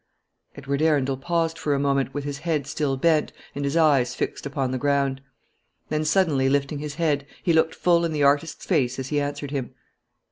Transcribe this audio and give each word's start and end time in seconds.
Edward 0.55 0.81
Arundel 0.81 1.15
paused 1.15 1.59
for 1.59 1.75
a 1.75 1.79
moment, 1.79 2.11
with 2.11 2.23
his 2.23 2.39
head 2.39 2.65
still 2.65 2.97
bent, 2.97 3.31
and 3.53 3.63
his 3.63 3.77
eyes 3.77 4.15
fixed 4.15 4.47
upon 4.47 4.71
the 4.71 4.79
ground. 4.79 5.21
Then 5.89 6.05
suddenly 6.05 6.49
lifting 6.49 6.79
his 6.79 6.95
head, 6.95 7.27
he 7.43 7.53
looked 7.53 7.75
full 7.75 8.03
in 8.03 8.11
the 8.11 8.23
artist's 8.23 8.65
face 8.65 8.97
as 8.97 9.09
he 9.09 9.21
answered 9.21 9.51
him. 9.51 9.75